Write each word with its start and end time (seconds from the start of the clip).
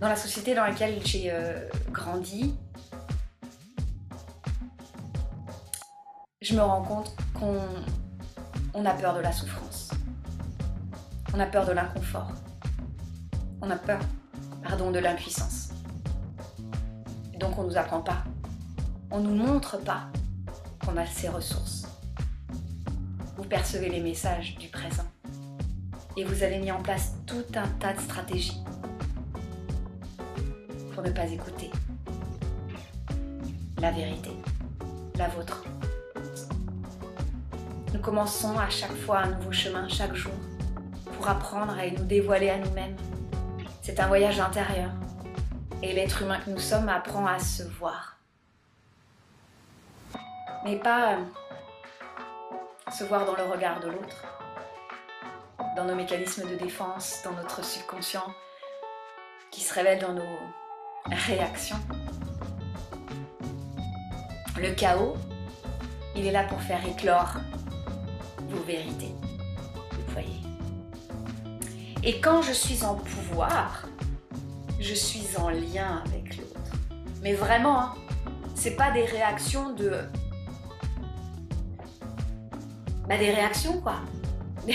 Dans 0.00 0.08
la 0.08 0.16
société 0.16 0.54
dans 0.54 0.64
laquelle 0.64 1.00
j'ai 1.06 1.30
euh, 1.30 1.68
grandi, 1.90 2.54
je 6.42 6.54
me 6.54 6.60
rends 6.60 6.82
compte 6.82 7.16
qu'on 7.32 7.60
on 8.74 8.84
a 8.84 8.92
peur 8.92 9.14
de 9.14 9.20
la 9.20 9.32
souffrance. 9.32 9.90
On 11.32 11.40
a 11.40 11.46
peur 11.46 11.64
de 11.64 11.72
l'inconfort. 11.72 12.30
On 13.62 13.70
a 13.70 13.76
peur, 13.76 14.00
pardon, 14.62 14.90
de 14.90 14.98
l'impuissance. 14.98 15.70
Donc 17.38 17.58
on 17.58 17.62
ne 17.62 17.68
nous 17.68 17.78
apprend 17.78 18.02
pas. 18.02 18.22
On 19.10 19.20
ne 19.20 19.30
nous 19.30 19.46
montre 19.46 19.78
pas 19.78 20.08
qu'on 20.84 20.98
a 20.98 21.06
ces 21.06 21.30
ressources. 21.30 21.86
Vous 23.38 23.44
percevez 23.44 23.88
les 23.88 24.00
messages 24.00 24.58
du 24.58 24.68
présent. 24.68 25.06
Et 26.18 26.24
vous 26.24 26.42
avez 26.42 26.58
mis 26.58 26.70
en 26.70 26.82
place 26.82 27.14
tout 27.26 27.44
un 27.54 27.68
tas 27.78 27.94
de 27.94 28.00
stratégies 28.00 28.62
ne 31.06 31.12
pas 31.12 31.26
écouter 31.26 31.70
la 33.78 33.92
vérité, 33.92 34.30
la 35.16 35.28
vôtre. 35.28 35.62
Nous 37.94 38.00
commençons 38.00 38.58
à 38.58 38.68
chaque 38.68 38.96
fois 38.96 39.20
un 39.20 39.30
nouveau 39.30 39.52
chemin, 39.52 39.88
chaque 39.88 40.14
jour, 40.14 40.32
pour 41.14 41.28
apprendre 41.28 41.78
à 41.78 41.88
nous 41.88 42.04
dévoiler 42.04 42.50
à 42.50 42.58
nous-mêmes. 42.58 42.96
C'est 43.82 44.00
un 44.00 44.08
voyage 44.08 44.40
intérieur. 44.40 44.90
Et 45.82 45.92
l'être 45.92 46.22
humain 46.22 46.40
que 46.40 46.50
nous 46.50 46.58
sommes 46.58 46.88
apprend 46.88 47.26
à 47.26 47.38
se 47.38 47.62
voir. 47.62 48.16
Mais 50.64 50.76
pas 50.76 51.12
euh, 51.12 52.90
se 52.90 53.04
voir 53.04 53.24
dans 53.26 53.36
le 53.36 53.44
regard 53.44 53.78
de 53.78 53.88
l'autre, 53.88 54.24
dans 55.76 55.84
nos 55.84 55.94
mécanismes 55.94 56.48
de 56.48 56.56
défense, 56.56 57.20
dans 57.22 57.32
notre 57.32 57.62
subconscient, 57.62 58.26
qui 59.52 59.60
se 59.60 59.72
révèle 59.72 60.00
dans 60.00 60.14
nos 60.14 60.38
réactions. 61.10 61.80
Le 64.58 64.70
chaos, 64.72 65.16
il 66.14 66.26
est 66.26 66.32
là 66.32 66.44
pour 66.44 66.60
faire 66.62 66.80
éclore 66.86 67.36
vos 68.48 68.62
vérités. 68.62 69.14
Vous 69.92 70.12
voyez. 70.12 70.40
Et 72.02 72.20
quand 72.20 72.42
je 72.42 72.52
suis 72.52 72.84
en 72.84 72.94
pouvoir, 72.94 73.86
je 74.80 74.94
suis 74.94 75.36
en 75.38 75.50
lien 75.50 76.02
avec 76.06 76.36
l'autre. 76.36 76.60
Mais 77.22 77.34
vraiment, 77.34 77.80
hein, 77.80 77.94
c'est 78.54 78.76
pas 78.76 78.90
des 78.92 79.04
réactions 79.04 79.74
de. 79.74 79.92
Bah, 83.08 83.18
des 83.18 83.30
réactions 83.30 83.80
quoi. 83.80 83.96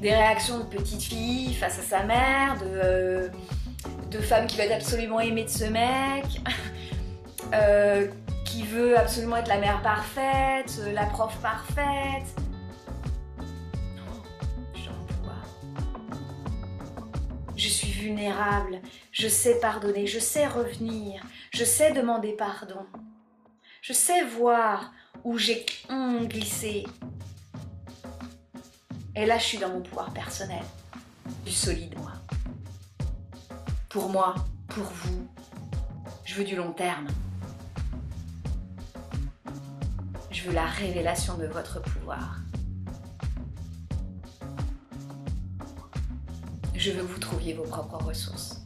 Des, 0.00 0.14
réactions 0.14 0.58
de 0.58 0.64
petite 0.64 1.02
fille 1.02 1.54
face 1.54 1.78
à 1.78 1.82
sa 1.82 2.02
mère, 2.04 2.58
de, 2.58 2.66
euh, 2.66 3.28
de 4.10 4.18
femme 4.20 4.46
qui 4.46 4.56
va 4.56 4.64
être 4.64 4.72
absolument 4.72 5.20
aimée 5.20 5.44
de 5.44 5.50
ce 5.50 5.64
mec, 5.64 6.24
euh, 7.54 8.08
qui 8.44 8.62
veut 8.62 8.98
absolument 8.98 9.36
être 9.36 9.48
la 9.48 9.58
mère 9.58 9.82
parfaite, 9.82 10.80
la 10.92 11.06
prof 11.06 11.36
parfaite. 11.40 12.26
Je 17.56 17.68
suis 17.68 17.90
vulnérable, 17.90 18.80
je 19.12 19.28
sais 19.28 19.58
pardonner, 19.60 20.06
je 20.06 20.18
sais 20.18 20.46
revenir, 20.46 21.22
je 21.50 21.64
sais 21.64 21.92
demander 21.92 22.32
pardon. 22.32 22.84
Je 23.80 23.92
sais 23.92 24.24
voir 24.24 24.92
où 25.24 25.38
j'ai 25.38 25.64
glissé. 26.24 26.84
Et 29.14 29.24
là, 29.24 29.38
je 29.38 29.44
suis 29.44 29.58
dans 29.58 29.70
mon 29.70 29.80
pouvoir 29.80 30.12
personnel, 30.12 30.62
du 31.44 31.52
solide 31.52 31.96
moi. 31.98 32.12
Pour 33.96 34.10
moi, 34.10 34.34
pour 34.68 34.84
vous, 34.84 35.26
je 36.26 36.34
veux 36.34 36.44
du 36.44 36.54
long 36.54 36.70
terme. 36.72 37.06
Je 40.30 40.42
veux 40.42 40.52
la 40.52 40.66
révélation 40.66 41.38
de 41.38 41.46
votre 41.46 41.80
pouvoir. 41.80 42.40
je 46.74 46.90
veux 46.90 47.00
que 47.00 47.12
vous 47.12 47.18
trouviez 47.18 47.54
vos 47.54 47.64
propres 47.64 48.04
ressources. 48.04 48.65